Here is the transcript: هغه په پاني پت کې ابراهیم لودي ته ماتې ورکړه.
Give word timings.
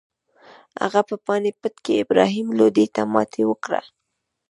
هغه 0.81 1.01
په 1.09 1.15
پاني 1.25 1.51
پت 1.59 1.75
کې 1.83 2.01
ابراهیم 2.03 2.47
لودي 2.57 2.85
ته 2.95 3.01
ماتې 3.13 3.43
ورکړه. 3.47 3.81